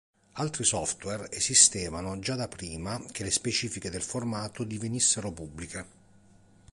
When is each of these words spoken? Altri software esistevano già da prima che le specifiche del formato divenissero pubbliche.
Altri 0.31 0.63
software 0.63 1.29
esistevano 1.31 2.17
già 2.17 2.33
da 2.33 2.47
prima 2.47 2.99
che 3.11 3.23
le 3.23 3.29
specifiche 3.29 3.91
del 3.91 4.01
formato 4.01 4.63
divenissero 4.63 5.31
pubbliche. 5.31 5.85